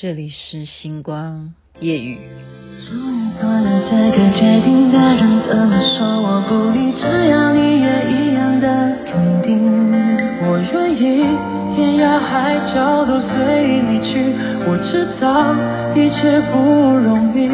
[0.00, 2.18] 这里是星光夜雨。
[2.86, 9.58] 终于做了这个决定的人，怎么说我不理，只要你也一样的肯定。
[10.46, 11.26] 我愿意
[11.74, 14.22] 天涯海角都随你去，
[14.70, 15.56] 我知道
[15.96, 16.62] 一切不
[16.96, 17.48] 容易。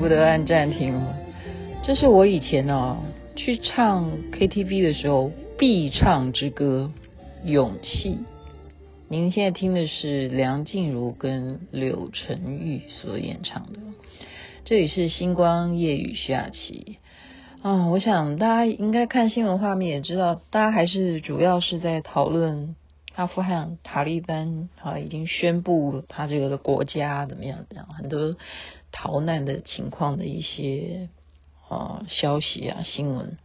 [0.00, 1.14] 不得按暂停了，
[1.82, 2.96] 这是我以前哦
[3.36, 6.90] 去唱 KTV 的时候必唱之歌
[7.46, 8.12] 《勇气》。
[9.10, 13.78] 您现在听的是梁静茹跟柳承玉所演唱的。
[14.64, 16.96] 这里是星光夜雨徐雅琪
[17.60, 22.74] 啊，我想大家应该看新闻画面也知道，大家还是主要是在讨论
[23.16, 28.34] 阿富汗塔利班啊已经宣布他这个国家怎么样怎么样，很多。
[28.92, 31.08] 逃难的情况的一些
[31.68, 33.38] 啊消息啊新闻，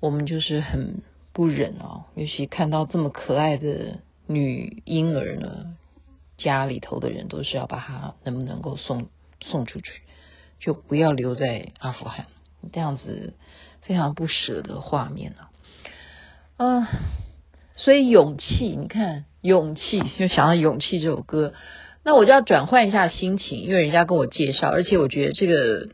[0.00, 1.02] 我们就是很
[1.32, 5.76] 不忍啊，尤其看到这么可爱的女婴儿呢，
[6.36, 9.08] 家里头的人都是要把她能不能够送
[9.42, 10.02] 送出去，
[10.60, 12.26] 就不要留在阿富汗，
[12.72, 13.34] 这样子
[13.82, 15.50] 非常不舍的画面啊，
[16.58, 16.86] 嗯，
[17.74, 21.54] 所以勇气，你看勇气，就想到勇气这首歌。
[22.06, 25.88] 那我就要转换一下心情，因为人家跟我介绍，而且我觉得这个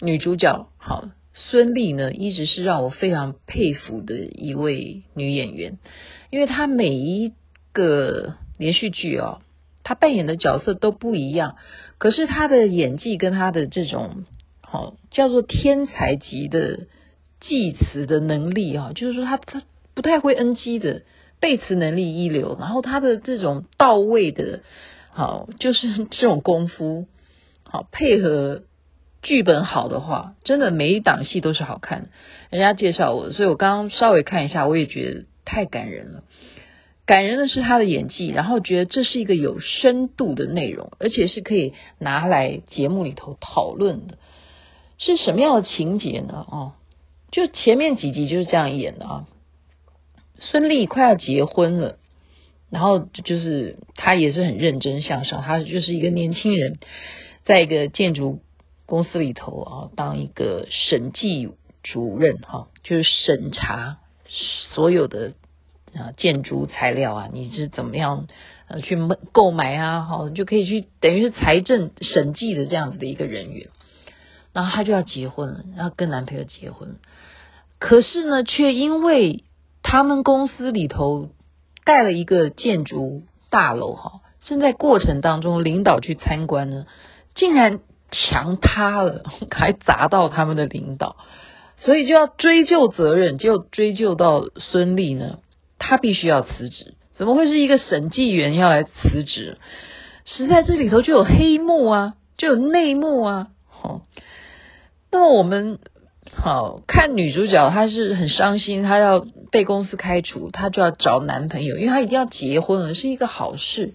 [0.00, 5.78] 女主角好孙俪呢，一直是让我非常佩服的一位女演员，
[6.30, 7.34] 因为她每一
[7.74, 9.42] 个连续剧哦，
[9.84, 11.56] 她扮演的角色都不一样，
[11.98, 14.24] 可是她的演技跟她的这种
[14.62, 16.86] 好叫做天才级的
[17.42, 19.60] 记词的能力啊，就是说她她
[19.94, 21.02] 不太会 NG 的
[21.40, 24.62] 背词能力一流，然后她的这种到位的。
[25.18, 27.08] 好，就是 这种功夫，
[27.64, 28.62] 好配合
[29.20, 32.08] 剧本好的话，真的每一档戏都是好看的。
[32.50, 36.22] 人家介绍我，所以我刚刚稍微看一下，我也觉得太感人了。
[37.04, 44.18] 感人的是他的演技，然后觉得这是一个有深度的内容，而且是可以拿来节目里头讨论的。
[44.98, 46.46] 是什么样的情节呢？
[46.48, 46.74] 哦，
[47.32, 49.26] 就前面几集就是这样演的啊。
[50.36, 51.96] 孙俪快要结婚了。
[52.70, 56.78] 然后就是他也是很认真向上，他就是一个年轻人，
[57.46, 58.40] 在一个建筑
[58.84, 61.48] 公司里头啊，当一个审计
[61.82, 65.32] 主任哈，就是审查所有的
[65.94, 68.28] 啊建筑材料啊，你是怎么样
[68.66, 68.98] 呃去
[69.32, 73.68] 购买啊，好就可以去等于是财政审计的这样子的一个人员。
[74.52, 76.96] 然后他就要结婚了，要跟男朋友结婚，
[77.78, 79.44] 可是呢，却因为
[79.82, 81.30] 他们公司里头。
[81.88, 86.84] 盖了一个建筑大楼哈，正在过程当中，领导去参观呢，
[87.34, 91.16] 竟然墙塌了，还砸到他们的领导，
[91.78, 95.38] 所以就要追究责任，就追究到孙俪呢，
[95.78, 96.92] 他必须要辞职。
[97.16, 99.56] 怎么会是一个审计员要来辞职？
[100.26, 103.46] 实在这里头就有黑幕啊，就有内幕啊。
[103.66, 104.02] 好，
[105.10, 105.78] 那么我们。
[106.34, 113.94] 好看女主角，她是很伤心，她要被公司开除，她就要找男朋友，因为她一定要结婚了，是一个好事。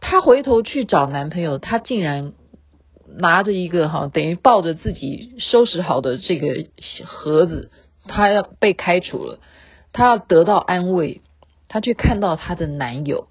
[0.00, 2.32] 她回头去找男朋友，她竟然
[3.16, 6.66] 拿着一个哈，等于抱着自己收拾好的这个
[7.04, 7.70] 盒子，
[8.06, 9.40] 她要被开除了，
[9.92, 11.22] 她要得到安慰，
[11.66, 13.28] 她却看到她的男友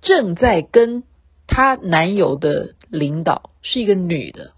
[0.00, 1.04] 正在跟
[1.46, 4.52] 她男友的领导是一个女的，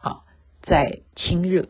[0.00, 0.24] 好
[0.62, 1.68] 在亲热。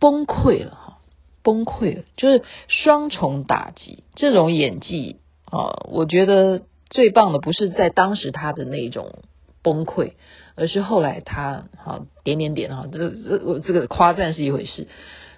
[0.00, 0.98] 崩溃了哈，
[1.42, 4.02] 崩溃了，就是双重打击。
[4.16, 9.20] 这种演技啊，我觉得最棒的不是在当时他的那种
[9.62, 10.14] 崩溃，
[10.56, 14.88] 而是后来他哈点点点哈，这这我这个夸赞是一回事，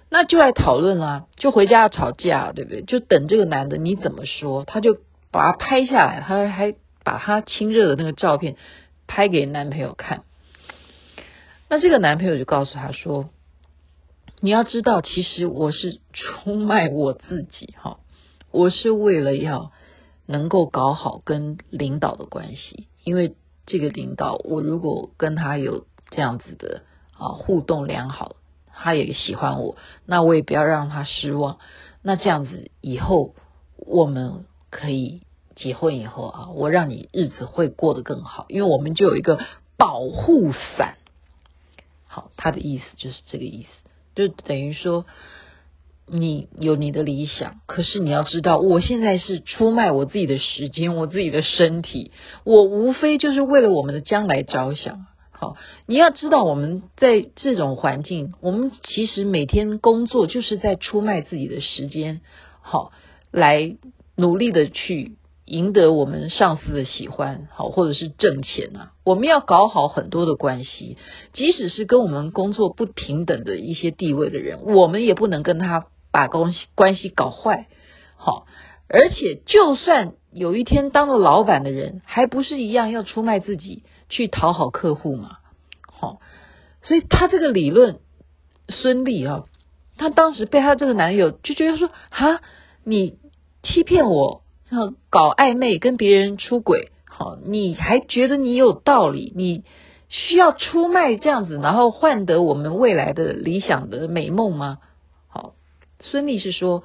[0.08, 2.82] 那就来讨论啦，就回家要吵架，对不对？
[2.82, 4.96] 就等这个男的你怎么说，他就
[5.32, 6.72] 把他拍下来，他还
[7.02, 8.54] 把他亲热的那个照片
[9.08, 10.22] 拍给男朋友看，
[11.68, 13.28] 那这个男朋友就告诉他说。
[14.44, 18.00] 你要知道，其实我是出卖我自己哈，
[18.50, 19.70] 我是为了要
[20.26, 23.36] 能够搞好跟领导的关系，因为
[23.66, 26.82] 这个领导，我如果跟他有这样子的
[27.16, 28.34] 啊互动良好，
[28.66, 31.58] 他也喜欢我，那我也不要让他失望，
[32.02, 33.36] 那这样子以后
[33.76, 35.22] 我们可以
[35.54, 39.38] 结婚以后啊，我让你日子会过得更好，因为我们就有一个
[39.76, 40.96] 保护伞。
[42.08, 43.81] 好，他的意思就是这个意思，
[44.14, 45.06] 就等于说。
[46.14, 52.10] 你有你的理想，可是你要知道，我现在是出卖我自己的时间，我自己的身体，
[52.44, 55.06] 我无非就是为了我们的将来着想。
[55.30, 55.56] 好，
[55.86, 62.20] 你要知道，我们在这种环境，我们其实每天工作就是在出卖自己的时间，
[62.60, 62.92] 好，
[63.30, 63.76] 来
[64.16, 65.16] 努力的去
[65.52, 68.92] 赢得我们上司的喜欢，好，或者是挣钱啊。
[69.04, 70.96] 我们要搞好很多的关系，
[71.32, 75.86] 即使是跟我们工作不平等的一些地位的人，我们也不能跟他。
[76.14, 77.68] 把关系关系搞坏，
[78.18, 78.44] 好，
[78.86, 85.38] 而且就算有一天当了老板的人，还不是一样要出卖自己去讨好客户嘛？
[85.90, 86.20] 好，
[86.82, 88.00] 所以他这个理论，
[88.68, 89.44] 孙俪啊，
[89.96, 92.42] 他当时被他这个男友就觉得说啊，
[92.84, 93.16] 你
[93.62, 94.41] 欺骗我，
[95.10, 99.32] 搞暧昧跟别人出轨，好，你还觉得你有道理？
[99.36, 99.64] 你
[100.08, 104.78] 需要出卖这样子，然后换得我们未来的理想的美梦吗？
[105.28, 105.54] 好
[106.00, 106.84] 孙俪是说，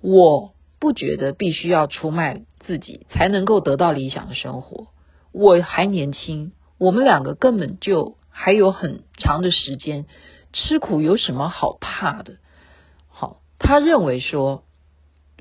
[0.00, 4.88] 我不觉得必须要出卖自己才能够得到理想的生活。
[5.32, 10.06] 我还年轻，我们两个根本就还有很长的时间，
[10.52, 12.38] 吃苦有什么好怕的？
[13.08, 14.64] 好，他认为说，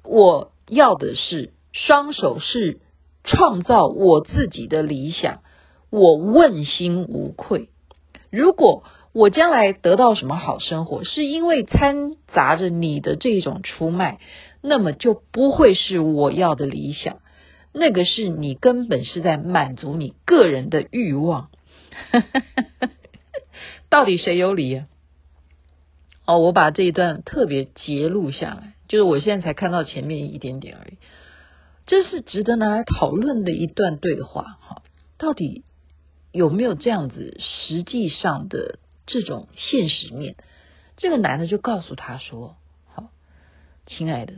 [0.04, 2.80] 我要的是双手是
[3.24, 5.42] 创造我自己的理想，
[5.90, 7.70] 我问心无愧。
[8.32, 14.20] 如果我将来得到什么好生活，是因为掺杂着你的这种出卖，
[14.62, 17.20] 那么就不会是我要的理想。
[17.72, 21.50] 那个是你根本是在满足你个人的欲望。
[23.90, 24.84] 到底谁有理？
[26.26, 30.98] 哦，我把这一段特别截录下来，就是我现在才看到前面一点点而已。
[31.90, 34.58] 这是值得拿来讨论的一段对话。
[34.62, 34.84] 哈，
[35.18, 35.66] 到底
[36.32, 38.80] 有没有这样子实际上的？
[39.12, 40.36] 这种现实面，
[40.96, 42.58] 这个男的就告诉他说
[42.94, 43.10] ：“好，
[43.88, 44.36] 亲爱的，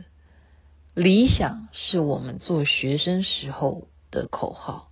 [0.94, 4.88] 理想是我们做学生时候的口号，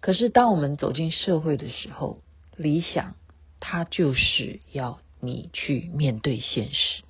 [0.00, 2.22] 可是当我们走进社会的时候，
[2.56, 3.14] 理想
[3.60, 7.04] 它就是要你去面对现实。”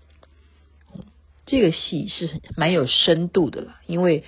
[1.47, 4.25] 这个戏是蛮有深度的啦，因为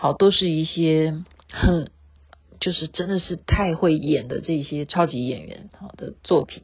[0.00, 1.14] 好都是一些
[1.52, 1.90] 很
[2.58, 6.62] 就是真的是太会演的这些超级演员好的作品。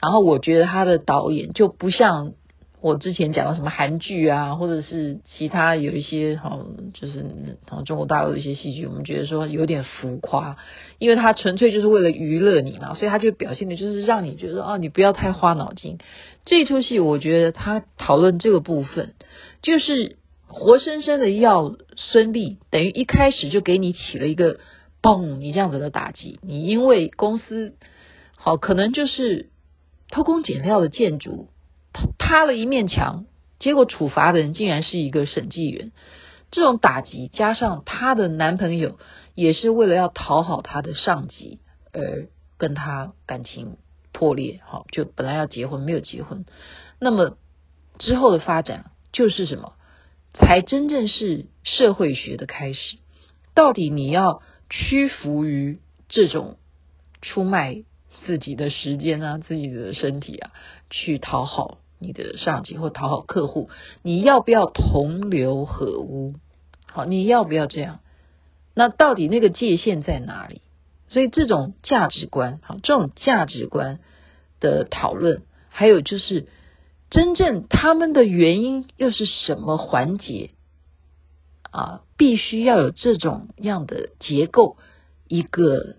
[0.00, 2.32] 然后我觉得他的导演就不像
[2.80, 6.58] 我之前讲的什么韩剧啊，或者是其他有一些哈，
[6.94, 7.24] 就是
[7.84, 10.56] 中国大陆的一些戏剧，我们觉得说有点浮夸，
[10.98, 15.98] 因为他纯粹就是为了娱乐你嘛，所以他就表现的就是让你觉得哦，你不要太花脑筋。
[16.46, 19.14] 这出戏我觉得他讨论这个部分，
[19.60, 20.16] 就是
[20.50, 24.60] 活生生的要孙俪，等于一开始就给你起了一个
[25.00, 27.76] 嘣，你这样子的打击，你因为公司
[28.36, 29.50] 好可能就是。
[30.12, 31.50] 偷工减料的建筑
[32.18, 33.26] 塌了一面墙，
[33.60, 35.92] 结果处罚的人竟然是一个审计员。
[36.50, 38.98] 这种打击加上她的男朋友
[39.36, 41.60] 也是为了要讨好她的上级
[41.92, 42.26] 而
[42.58, 43.76] 跟她感情
[44.12, 46.44] 破裂，好，就本来要结婚没有结婚。
[46.98, 47.36] 那么
[48.00, 49.74] 之后的发展就是什么？
[50.32, 52.96] 才真正是社会学的开始。
[53.54, 56.56] 到底你要屈服于这种
[57.22, 57.84] 出卖？
[58.26, 60.50] 自己的时间啊，自己的身体啊，
[60.90, 63.70] 去讨好你的上级或讨好客户，
[64.02, 66.34] 你要不要同流合污？
[66.84, 68.00] 好，你要不要这样？
[68.74, 70.60] 那到底那个界限在哪里？
[71.08, 74.00] 所以这种价值观，好，这种价值观
[74.60, 76.46] 的讨论，还有就是
[77.10, 80.50] 真正他们的原因又是什么环节
[81.70, 82.02] 啊？
[82.16, 84.76] 必须要有这种样的结构，
[85.28, 85.96] 一个。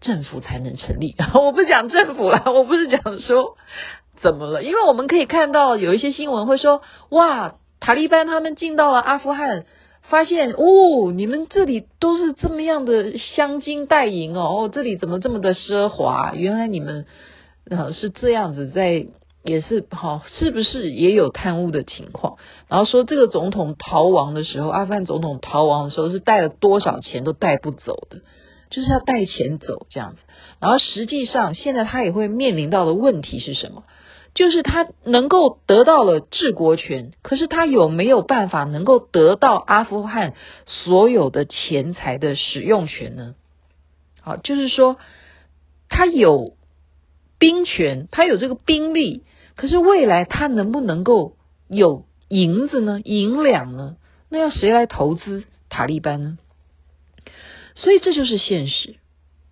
[0.00, 1.16] 政府才能成立。
[1.32, 3.56] 我不讲政府了， 我不是讲说
[4.20, 9.64] 怎么了，因为我们可以看到有一些新闻会说，哇，塔利班他们进到了阿富汗，
[10.02, 16.34] 发现哦，你们这里都是这么样的镶金戴银哦，哦，这里怎么这么的奢华？
[16.34, 17.06] 原来你们
[17.70, 19.06] 呃是这样子在，
[19.44, 22.38] 也是好，是不是也有贪污的情况？
[22.68, 28.22] 然后说这个总统逃亡的时候，阿富汗总统逃亡的时候是带了多少钱都带不走的。
[28.70, 30.22] 就是要带钱走这样子，
[30.58, 33.84] 然后实际上现在他也会面临到的问题是什么？
[34.34, 40.34] 就是他能够得到了治国权，可是他有没有办法能够得到阿富汗
[40.66, 43.36] 所有的钱财的使用权呢？
[44.22, 44.96] 好，就是说
[45.88, 46.56] 他有
[47.38, 49.22] 兵权，他有这个兵力，
[49.56, 51.36] 可是未来他能不能够
[51.68, 53.00] 有银子呢？
[53.04, 53.96] 银两呢？
[54.28, 56.38] 那要谁来投资塔利班呢？
[57.74, 58.96] 所以这就是现实，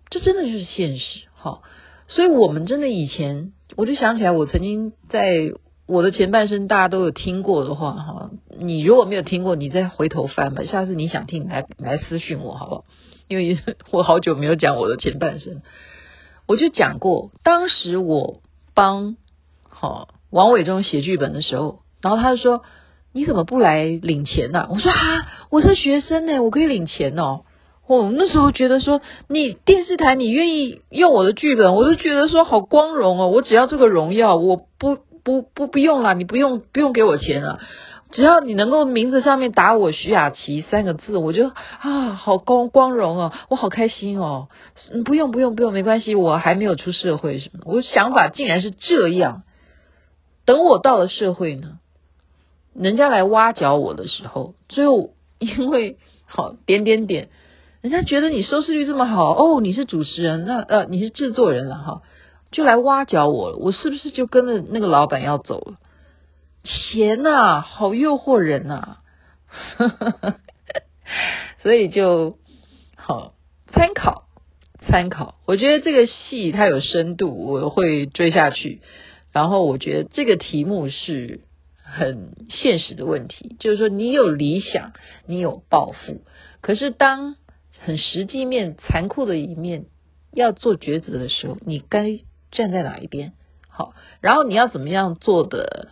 [0.09, 1.21] 这真的就是现实。
[1.33, 1.63] 好，
[2.07, 5.53] 所以我们真的以前，我就想起来，我曾经在
[5.85, 10.63] 我的前半生，大家都有听过的话，哈，你如果没有听过，你再回头翻吧。
[10.63, 12.85] 下次你想听，你来来私讯我，好不好？
[13.27, 13.57] 因为
[13.91, 15.61] 我好久没有讲我的前半生，
[16.47, 18.41] 我就讲过，当时我
[18.73, 19.17] 帮
[19.83, 22.63] 哦王伟忠写剧本的时候，然后他就说
[23.13, 27.41] ：“你怎么不来领钱呢？”我说：“啊，我是学生呢，我可以领钱哦。”
[27.85, 37.59] 我那时候觉得说，你电视台你愿意用我的剧本，我就觉得说好光荣哦，我只要这个荣耀，我不不不不用了，你不用不用给我钱了。
[38.11, 44.47] 只要你能够名字上面打我徐雅琪三个字，我就啊，好光光荣哦，我好开心哦。
[45.03, 47.59] 不用不用不用，没关系，我还没有出社会什么。
[47.65, 49.43] 我想法竟然是这样。
[50.45, 51.79] 等我到了社会呢，
[52.73, 57.29] 人家来挖角我的时候，最后因为好点点点，
[57.81, 62.01] 人家觉得你收视率这么好哦，你是主持人，那呃你是制作人了哈，
[62.51, 63.57] 就来挖角我了。
[63.57, 65.77] 我是不是就跟着那个老板要走了？
[66.63, 68.99] 钱呐、啊，好诱惑人呐、
[69.77, 69.77] 啊，
[71.61, 72.37] 所以就
[72.95, 73.33] 好
[73.67, 74.23] 参考
[74.87, 75.35] 参考。
[75.45, 78.81] 我觉得这个戏它有深度，我会追下去。
[79.33, 81.41] 然后我觉得这个题目是
[81.83, 84.93] 很现实的问题，就是说你有理想，
[85.25, 86.21] 你有抱负，
[86.61, 87.35] 可是当
[87.79, 89.87] 很实际面、残酷的一面
[90.31, 92.19] 要做抉择的时候，你该
[92.51, 93.33] 站在哪一边？
[93.67, 95.89] 好，然后你要怎么样做的？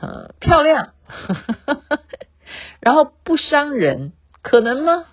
[0.00, 0.92] 呃，漂亮，
[2.80, 5.06] 然后不伤人，可能吗？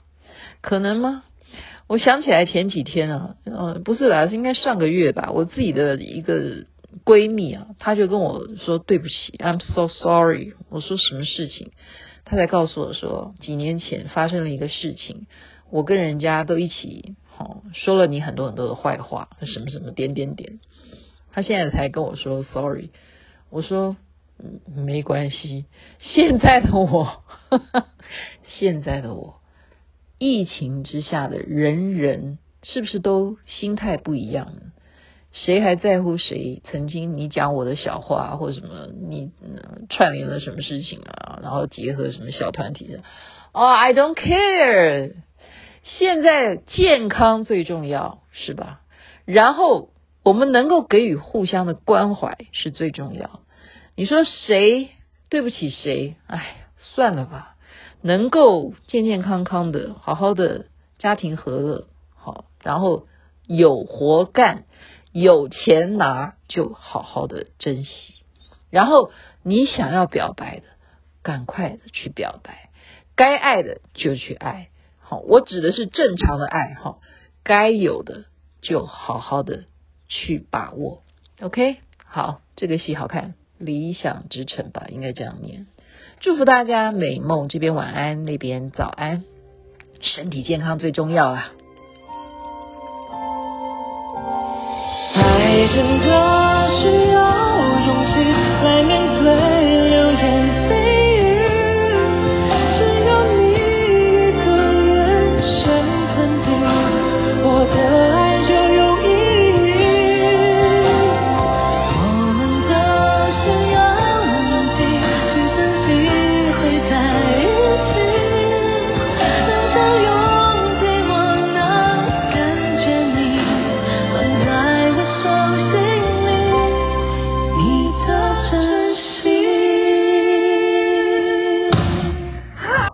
[0.62, 1.24] 可能吗？
[1.88, 5.31] 我想起来前几天啊，呃，不是啦，是应该上个月吧。
[5.33, 6.65] 我自己的一个
[7.05, 10.53] 闺蜜啊，她就跟我说对不起，I'm so sorry。
[10.69, 11.71] 我说什么事情？
[12.25, 15.27] 她才告诉我说，几年前发生了一个事情，
[15.69, 20.59] 我跟人家都一起，哦说了你很多很多的坏话，什么什么点点点。
[21.31, 22.89] 她现在才跟我说 sorry。
[23.50, 23.95] 我说。
[24.38, 25.63] 嗯，没关系。
[26.00, 27.85] 现在的我，呵呵，
[28.43, 29.39] 现在的我，
[30.19, 34.62] 疫情之下的人人是不是都心态不一样呢？
[35.36, 36.62] 谁还在乎谁？
[36.72, 39.32] 曾经你讲我的小话或什么，你
[39.89, 41.39] 串联了什么事情啊？
[41.44, 43.04] 然后结合什么小团体的？
[43.51, 45.13] 哦，I don't care。
[45.84, 48.80] 现在健康最重要，是吧？
[49.25, 49.89] 然后
[50.24, 53.42] 我们能够给予互相的关怀是最重要。
[53.96, 54.89] 你说谁
[55.30, 56.15] 对不起谁？
[56.27, 57.56] 哎，算了吧。
[58.01, 63.08] 能够健健康康的，好好的家庭和乐，好，然后
[63.48, 64.65] 有活干，
[65.17, 68.15] 有钱拿，就好好的珍惜。
[68.69, 69.12] 然后
[69.43, 70.65] 你想要表白的，
[71.24, 72.51] 赶快的去表白；
[73.15, 74.67] 该爱的就去爱。
[75.00, 76.98] 好，我指的是正常的爱，哈，
[77.45, 78.25] 该有的
[78.62, 79.63] 就好好的
[80.10, 81.01] 去把握。
[81.39, 83.36] OK，好，这个戏好看。
[83.57, 85.65] 理想之城吧，应该这样念。
[86.19, 89.24] 祝福大家美梦，这边晚安，那边早安，
[90.01, 91.53] 身体健康最重要啊！
[95.65, 97.14] 爱真的需要勇气来面对。